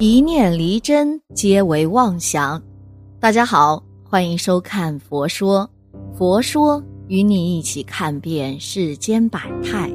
[0.00, 2.62] 一念离真，皆为妄想。
[3.18, 5.68] 大家好，欢迎收看《佛说》，
[6.16, 9.90] 佛说与你一起看遍世间百态。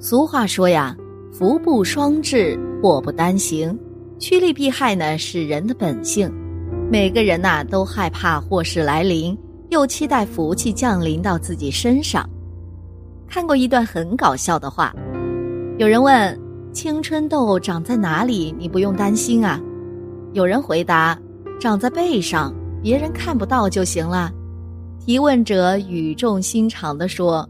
[0.00, 0.96] 俗话说呀，
[1.30, 3.78] 福不双至，祸不单行。
[4.18, 6.32] 趋利避害呢，是人的本性。
[6.90, 9.36] 每个人呐，都害怕祸事来临，
[9.68, 12.26] 又期待福气降临到自己身上。
[13.28, 14.90] 看过一段很搞笑的话，
[15.76, 16.47] 有人问。
[16.78, 18.54] 青春痘长在哪里？
[18.56, 19.60] 你不用担心啊。
[20.32, 21.18] 有人回答：
[21.58, 24.30] 长在背上，别人看不到就行了。
[25.00, 27.48] 提问者语重心长地说：“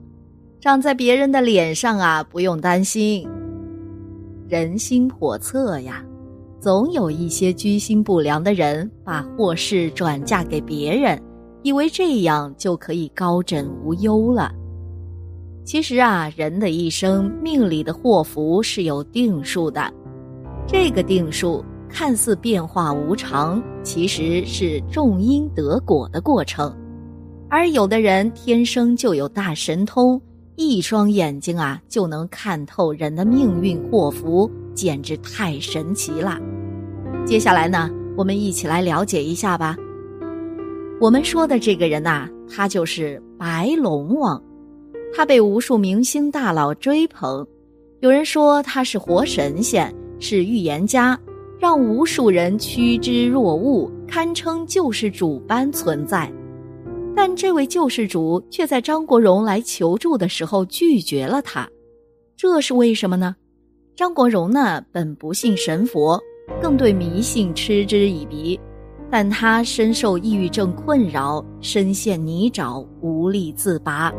[0.62, 3.28] 长在别人的脸上啊，不用担心。”
[4.48, 6.02] 人心叵测呀，
[6.58, 11.22] 总有一些居心不良的人把祸事转嫁给别人，
[11.62, 14.50] 以为这样就可以高枕无忧了。
[15.68, 19.92] 其实啊，人的一生命里的祸福是有定数的，
[20.66, 26.74] 这个定数看似变化无常，其实是种因得果的过程。
[27.50, 30.18] 而有的人天生就有大神通，
[30.56, 36.38] 一双眼睛啊就能看透人的命运祸福，简直太神奇了。
[37.26, 39.76] 接下来呢，我们一起来了解一下吧。
[40.98, 44.42] 我们说的这个人呐，他就是白龙王。
[45.14, 47.46] 他被无数明星大佬追捧，
[48.00, 51.18] 有人说他是活神仙，是预言家，
[51.58, 56.30] 让无数人趋之若鹜，堪称救世主般存在。
[57.16, 61.68] 但这位救世主却在张国荣来求助的时候拒绝了他，
[62.36, 63.34] 这是为什么呢？
[63.96, 66.20] 张国荣呢，本不信神佛，
[66.62, 68.60] 更对迷信嗤之以鼻，
[69.10, 74.12] 但他深受抑郁症困扰，深陷泥沼，无力自拔。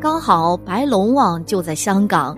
[0.00, 2.36] 刚好白龙王就在香港，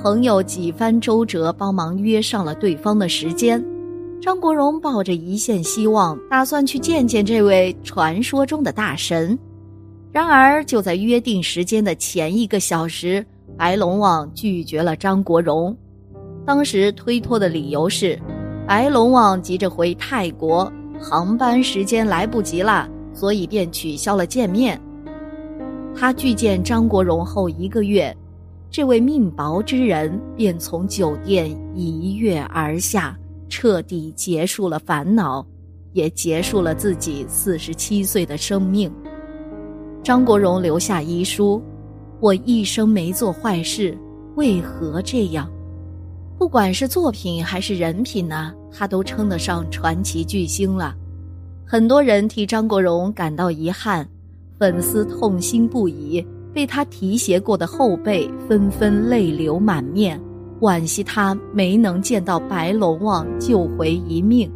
[0.00, 3.64] 朋友几番周折帮忙约上了对方的时间。
[4.20, 9.36] 张国荣抱着一线希望，打算去见见这位传说中的大神。
[10.12, 13.24] 然而就在约定时间的前一个小时，
[13.56, 15.76] 白龙王拒绝了张国荣。
[16.46, 18.18] 当时推脱的理由是，
[18.66, 24.80] 白龙王急着回泰国，航班时间来不及了，所以便取消了见面。
[25.94, 28.16] 他拒见张国荣后一个月，
[28.70, 33.18] 这位命薄之人便从酒店一跃而下，
[33.48, 35.44] 彻底结束了烦恼，
[35.92, 38.90] 也结束了自己四十七岁的生命。
[40.02, 41.62] 张国荣留下遗书
[42.20, 43.96] ：“我一生没做坏事，
[44.36, 45.50] 为何这样？”
[46.38, 50.94] 不管是作品还是人品呢，他都称得上传奇巨星了。
[51.66, 54.08] 很多人替张国荣感到遗憾。
[54.60, 56.22] 粉丝痛心不已，
[56.52, 60.20] 被他提携过的后辈纷纷泪流满面，
[60.60, 64.52] 惋惜他没能见到白龙王救回一命。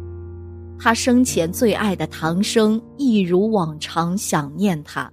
[0.77, 5.11] 他生前最爱的唐僧一如往常想念他，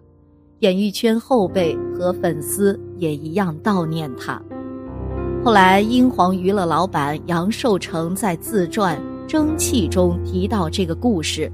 [0.59, 4.39] 演艺圈后辈和粉丝也一样悼念他。
[5.43, 11.51] 后来，英皇娱乐老板杨受成在自传《蒸汽》中提到这个故事。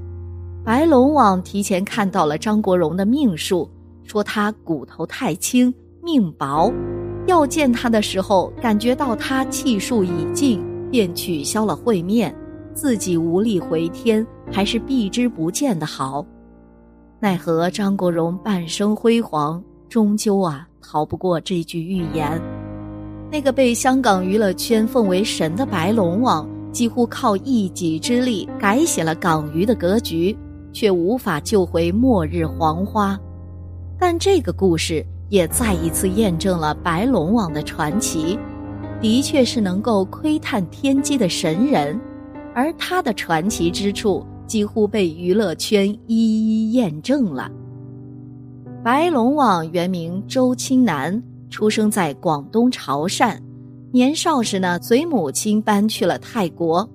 [0.63, 3.69] 白龙王提前看到了张国荣的命数，
[4.03, 6.71] 说他骨头太轻，命薄，
[7.27, 10.61] 要见他的时候感觉到他气数已尽，
[10.91, 12.35] 便取消了会面，
[12.73, 16.23] 自己无力回天，还是避之不见的好。
[17.19, 22.39] 奈何张国荣半生辉煌，终究啊逃不过这句预言。
[23.31, 30.37] 那个被香港娱乐圈奉为神的白龙王，几乎靠一己之力改写了港娱的格局。
[30.71, 33.19] 却无法救回末日黄花，
[33.97, 38.37] 但这个故事也再一次验证了白龙王的传奇，
[39.01, 41.99] 的确是能够窥探天机的神人，
[42.53, 47.49] 而他的传奇之处几乎被娱乐圈一一验证了。
[48.83, 53.37] 白龙王原名周青南，出生在广东潮汕，
[53.91, 56.89] 年少时呢随母亲搬去了泰国。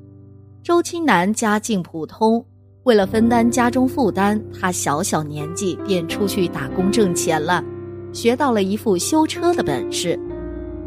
[0.63, 2.45] 周青南家境普通。
[2.85, 7.65] 为了分担家中负担，他小小年纪便出去打工挣钱了，
[8.13, 10.19] 学到了一副修车的本事。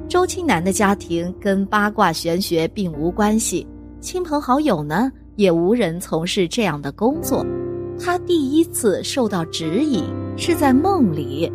[0.07, 3.65] 周青南的家庭跟八卦玄学并无关系，
[3.99, 7.43] 亲朋好友呢也无人从事这样的工作。
[7.99, 10.03] 他第一次受到指引
[10.37, 11.51] 是在梦里。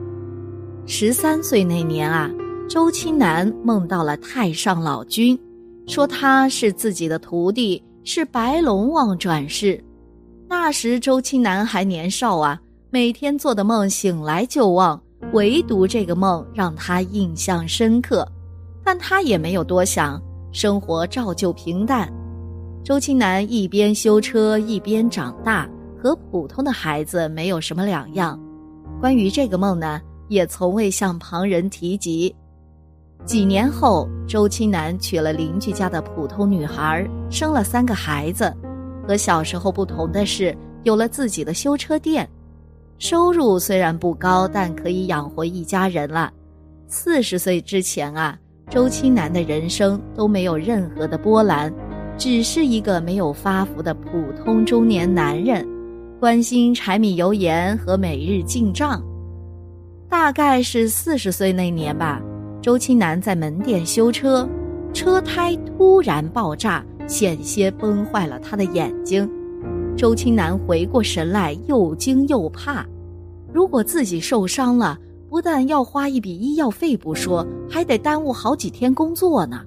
[0.87, 2.29] 十三岁那年啊，
[2.69, 5.39] 周青南梦到了太上老君，
[5.87, 9.81] 说他是自己的徒弟，是白龙王转世。
[10.55, 12.61] 那时周青南还年少啊，
[12.91, 15.03] 每天做的梦醒来就忘，
[15.33, 18.31] 唯独这个梦让他印象深刻。
[18.85, 20.23] 但他也没有多想，
[20.53, 22.07] 生活照旧平淡。
[22.85, 25.67] 周青南一边修车一边长大，
[25.99, 28.39] 和普通的孩子没有什么两样。
[29.01, 32.33] 关于这个梦呢，也从未向旁人提及。
[33.25, 38.55] 几年后，周青南娶了邻居家的普通女孩，生了三个孩子。
[39.07, 42.29] 和小时候不同的是，有了自己的修车店，
[42.99, 46.33] 收入虽然不高，但可以养活一家人了。
[46.87, 48.39] 四十岁之前啊，
[48.71, 51.73] 周青南的人生都没有任何的波澜。
[52.19, 55.67] 只是一个没有发福的普通中年男人，
[56.21, 59.03] 关心柴米油盐和每日进账。
[60.09, 62.21] 大概是四十岁那年吧，
[62.61, 64.47] 周青南在门店修车，
[64.93, 69.29] 车胎突然爆炸，险些崩坏了他的眼睛。
[69.97, 72.87] 周青南回过神来，又惊又怕。
[73.53, 79.63] 如果自己受伤了，不但要花一笔医药费不说，还得耽误好几天工作呢。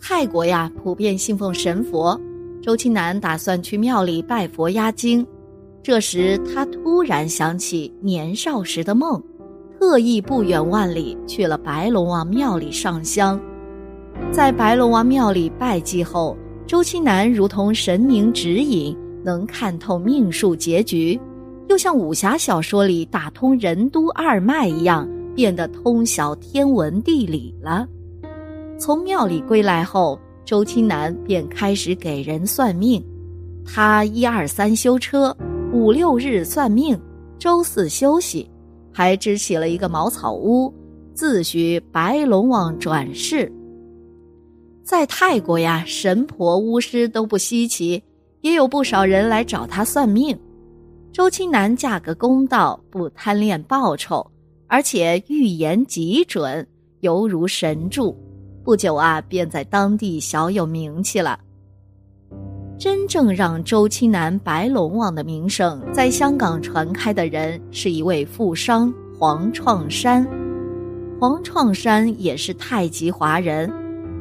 [0.00, 2.20] 泰国呀，普遍信奉神佛。
[2.60, 5.26] 周青南打算去庙里拜佛压惊，
[5.82, 9.22] 这时他突然想起年少时的梦，
[9.78, 13.40] 特意不远万里去了白龙王庙里上香。
[14.34, 16.36] 在白龙王庙里拜祭后，
[16.66, 18.92] 周青南如同神明指引，
[19.22, 21.18] 能看透命数结局，
[21.68, 27.86] 又像武侠小说里打通任督二脉一样，变得通晓天文地理了。
[28.76, 33.00] 从庙里归来后，周青南便开始给人算命。
[33.64, 35.34] 他一二三修车，
[35.72, 37.00] 五六日算命，
[37.38, 38.50] 周四休息，
[38.92, 40.74] 还支起了一个茅草屋，
[41.14, 43.48] 自诩白龙王转世。
[44.84, 48.02] 在泰国呀，神婆巫师都不稀奇，
[48.42, 50.38] 也有不少人来找他算命。
[51.10, 54.30] 周青南价格公道，不贪恋报酬，
[54.66, 56.66] 而且预言极准，
[57.00, 58.14] 犹如神助。
[58.62, 61.40] 不久啊，便在当地小有名气了。
[62.78, 70.26] 真正让周青南白龙王的名声在香港传开的人，是一位富商黄创山。
[71.18, 73.72] 黄创山也是太极华人，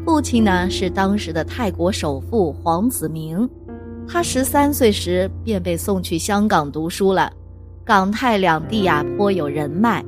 [0.06, 3.50] 父亲呢是当时的泰国首富黄子明。
[4.08, 7.32] 他十三岁时便被送去香港读书了，
[7.86, 10.04] 港泰两地啊颇有人脉。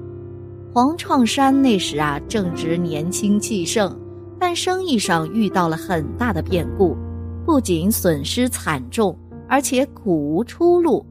[0.74, 3.98] 黄创山那时啊正值年轻气盛。
[4.38, 6.96] 但生意上遇到了很大的变故，
[7.46, 11.06] 不仅损失惨重，而且苦无出路。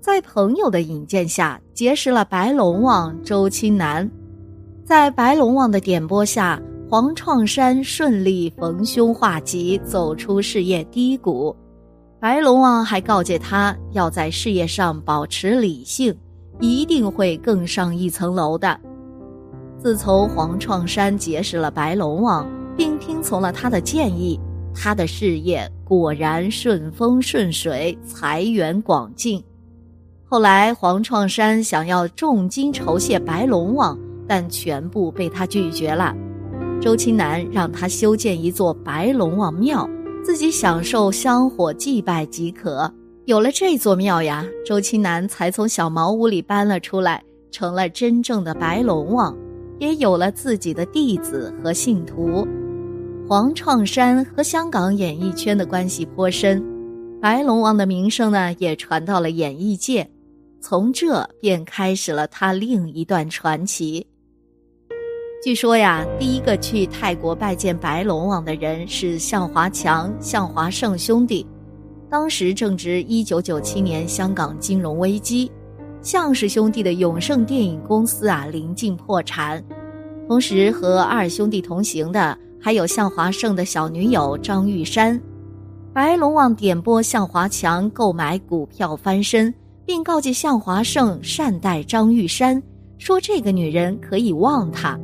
[0.00, 4.10] 在朋友的引荐下，结识了白龙王周青南。
[4.84, 11.54] 在白龙王的点拨下，黄创山顺利逢凶化吉，走出事业低谷。
[12.20, 16.14] 白龙王还告诫他，要在事业上保持理性，
[16.60, 18.78] 一定会更上一层楼的。
[19.78, 22.48] 自从黄创山结识了白龙王。
[22.76, 24.36] 并听从了他的建议，
[24.74, 29.40] 他的事业果然顺风顺水，财源广进。
[30.24, 33.96] 后来黄创山想要重金酬谢白龙王，
[34.26, 36.12] 但全部被他拒绝了。
[36.84, 39.88] 周青南让他修建一座白龙王庙，
[40.22, 42.92] 自己享受香火祭拜即可。
[43.24, 49.34] 有了这座庙呀，周青南才从小茅屋里搬了出来，成了真正的白龙王，
[49.78, 52.46] 也有了自己的弟子和信徒。
[53.26, 56.62] 黄创山和香港演艺圈的关系颇深，
[57.18, 60.06] 白龙王的名声呢也传到了演艺界，
[60.60, 64.06] 从这便开始了他另一段传奇。
[65.44, 71.46] 据说呀，第一个去泰国拜见白龙王的人是向华强、向华胜兄弟，
[72.08, 75.52] 当时正值一九九七年香港金融危机，
[76.00, 79.62] 向氏兄弟的永盛电影公司啊临近破产，
[80.26, 82.38] 同时和二兄弟同行的。
[82.58, 85.20] 还有向华胜的小女友张玉山，
[85.92, 92.62] 白龙王点拨向华强购买股票翻身，并告诫向华胜善待张玉山，
[92.96, 94.98] 说这个女人可以忘他。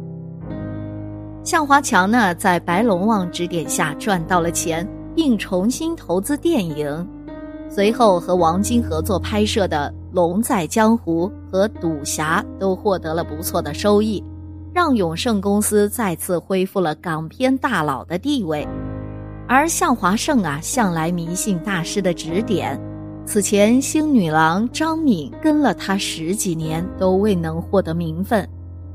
[1.42, 7.08] 向华强呢，在白龙王指点下赚到了钱，并重新投资电影，
[7.68, 14.22] 随后和王晶合作拍摄的《龙在江湖》和《赌侠》都获得了不错的收益。
[14.72, 18.64] 让永盛公司再次恢复了港片大佬的地位，
[19.48, 22.80] 而向华胜啊，向来迷信大师的指点。
[23.26, 28.48] 此前星女郎张敏跟了他十几年，都未能获得名分，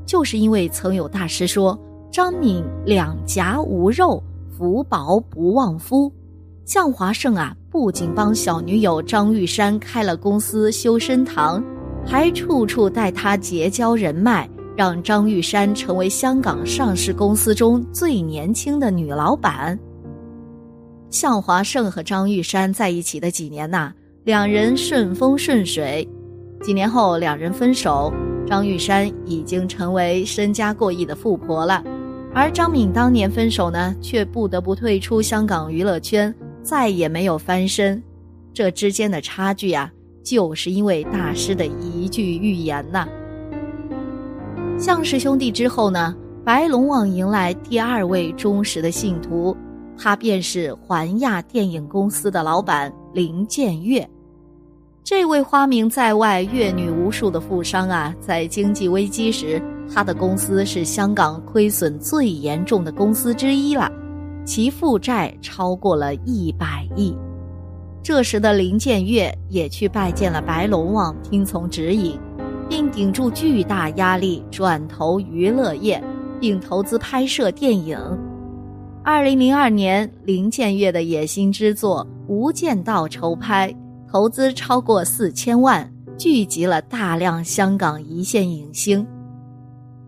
[0.06, 1.78] 就是因为曾有大师说
[2.10, 4.22] 张敏两颊无肉，
[4.56, 6.12] 福薄不旺夫。
[6.64, 11.62] 向华胜啊，不仅帮小女友张玉山开了公司修身堂，
[12.04, 14.48] 还处处带她结交人脉。
[14.76, 19.78] 让张玉山成为香港上市公司中最年轻的女老板。
[21.08, 23.90] 向华胜和张玉山在一起的几年呐，
[24.24, 26.06] 两人顺风顺水。
[26.60, 28.12] 几年后，两人分手，
[28.46, 31.82] 张玉山已经成为身家过亿的富婆了，
[32.36, 38.02] 而张敏当年分手呢，却不得不退出香港娱乐圈，再也没有翻身。
[38.52, 39.90] 这之间的差距啊，
[40.22, 43.08] 就是因为大师的一句预言呐。
[44.78, 46.14] 向氏兄弟之后呢，
[46.44, 49.56] 白龙王迎来第二位忠实的信徒。
[49.96, 54.06] 他便是环亚电影公司的老板林建岳，
[55.02, 59.58] 这位花名在外、阅女无数的富商啊，在经济危机时，
[59.92, 63.90] 他的公司是香港亏损最严重的公司之一了，
[64.44, 67.16] 其负债超过了一百亿。
[68.02, 72.18] 这时的林建岳也去拜见了白龙王，听从指引，
[72.68, 76.02] 并顶住巨大压力转投娱乐业，
[76.40, 77.98] 并投资拍摄电影。
[79.02, 83.74] 二零零二年，林建岳的野心之作《无间道》筹拍，
[84.10, 85.88] 投资超过四千万，
[86.18, 89.06] 聚集了大量香港一线影星。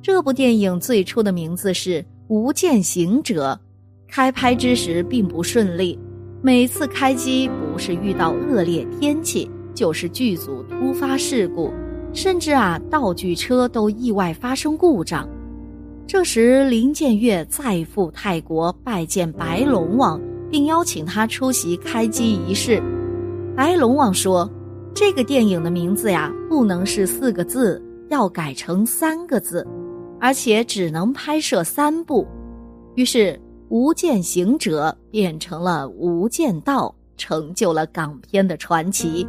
[0.00, 3.58] 这部电影最初的名字是《无间行者》，
[4.12, 5.98] 开拍之时并不顺利，
[6.40, 11.72] 每次开机不是遇到恶劣天气，就是剧组突发事故，
[12.12, 15.28] 甚至啊道具车都意外发生故障。
[16.06, 22.82] 这时，林建岳再赴泰国拜见白龙王，并邀请他出席开机仪式。
[23.54, 24.50] 白龙王说
[24.94, 29.66] ：“这个电影的名字呀，不能是四个字，要改成三个字，
[30.20, 32.26] 而且只能拍摄三部。”
[32.96, 33.32] 于是，
[33.68, 39.26] 《无间行者》变成了《无间道》，成就了港片的传奇。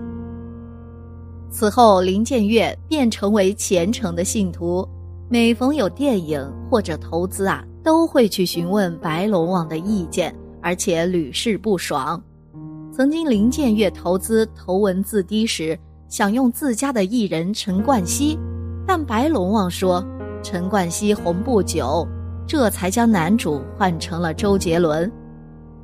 [1.52, 4.88] 此后，林建岳便成为虔诚的信徒。
[5.32, 12.20] 每逢有电影或者投资啊，都会去询问白龙王的意见，而且屡试不爽。
[12.92, 15.78] 曾经林建岳投资头文字 D 时，
[16.08, 18.40] 想用自家的艺人陈冠希，
[18.88, 20.04] 但白龙王说
[20.42, 22.08] 陈冠希红不久，
[22.48, 25.12] 这才将男主换成了周杰伦。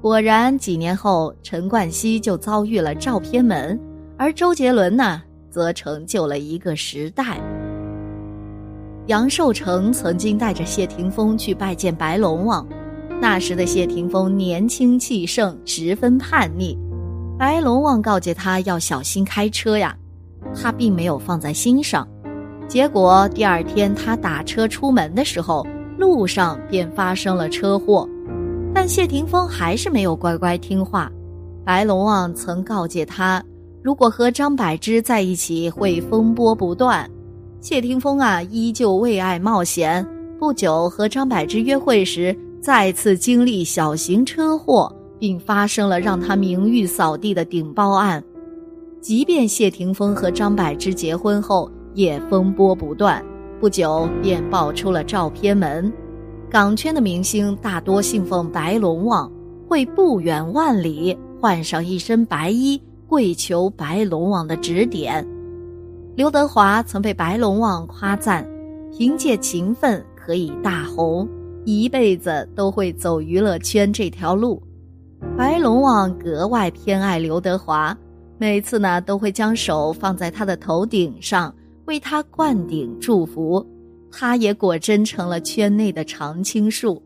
[0.01, 3.79] 果然，几年后陈冠希就遭遇了照片门，
[4.17, 7.37] 而周杰伦呢，则成就了一个时代。
[9.07, 12.65] 杨受成曾经带着谢霆锋去拜见白龙王，
[13.21, 16.77] 那时的谢霆锋年轻气盛，十分叛逆。
[17.37, 19.95] 白龙王告诫他要小心开车呀，
[20.55, 22.07] 他并没有放在心上。
[22.67, 25.65] 结果第二天他打车出门的时候，
[25.97, 28.07] 路上便发生了车祸。
[28.73, 31.09] 但谢霆锋还是没有乖乖听话。
[31.63, 33.41] 白龙王曾告诫他，
[33.81, 37.09] 如果和张柏芝在一起会风波不断。
[37.61, 40.05] 谢霆锋啊，依旧为爱冒险。
[40.37, 48.21] 不久和张柏芝约会时，再次经历小型车祸，并发生了让他名誉扫地的顶包案。
[49.01, 53.23] 即便谢霆锋和张柏芝结婚后，也风波不断。
[53.59, 55.91] 不久便爆出了照片门。
[56.49, 59.31] 港圈的明星大多信奉白龙王，
[59.67, 65.25] 会不远万里换上一身白衣，跪求白龙王的指点。
[66.15, 68.47] 刘德华曾被白龙王夸赞，
[68.95, 71.27] 凭借勤奋可以大红，
[71.65, 74.61] 一辈子都会走娱乐圈这条路。
[75.37, 77.97] 白龙王格外偏爱刘德华，
[78.37, 81.53] 每次呢都会将手放在他的头顶上，
[81.85, 83.65] 为他灌顶祝福。
[84.11, 87.01] 他也果真成了圈内的常青树。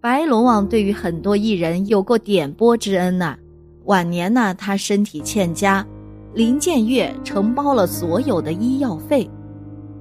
[0.00, 3.36] 白龙王对于很多艺人有过点拨之恩呐，
[3.84, 5.84] 晚年呢他身体欠佳。
[6.32, 9.28] 林建岳承包了所有的医药费。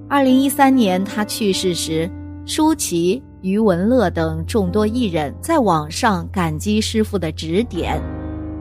[0.08, 2.08] 二零一三年他去世时，
[2.46, 8.00] 舒淇、余文乐等众多艺人在网上感激师傅的指点。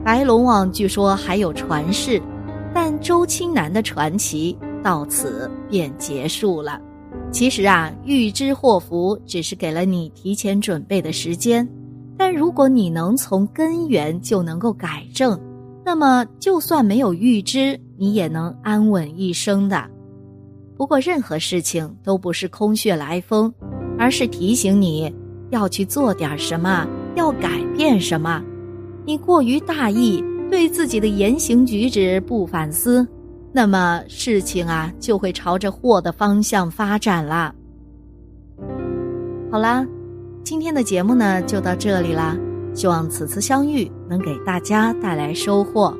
[0.03, 2.19] 白龙王据说还有传世，
[2.73, 6.79] 但周青南的传奇到此便结束了。
[7.31, 11.67] 其实啊，预知祸福只是给了你提前准备的时间，
[12.17, 15.39] 但如果你能从根源就能够改正。
[15.85, 19.83] 那么，就算没有预知，你也能安稳一生的。
[20.77, 23.51] 不过，任何事情都不是空穴来风，
[23.97, 25.11] 而是提醒你
[25.49, 28.43] 要去做点什么，要改变什么。
[29.03, 33.07] 你过于大意，对自己的言行举止不反思，
[33.51, 37.53] 那么事情啊就会朝着祸的方向发展啦。
[39.51, 39.85] 好啦，
[40.43, 42.37] 今天的节目呢就到这里啦。
[42.75, 45.97] 希望此次相遇能给大家带来收获。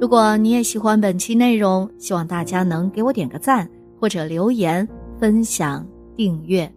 [0.00, 4.86] 如果你也喜欢本期内容，希望大家能给我点个赞，或者留言、
[5.18, 5.86] 分享、
[6.16, 6.70] 订阅。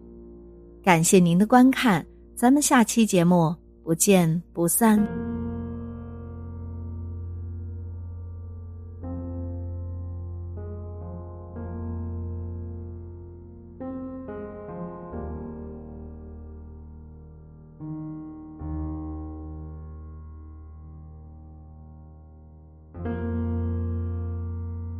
[0.82, 2.04] 感谢您的观看，
[2.36, 5.31] 咱们下期节目不见不散。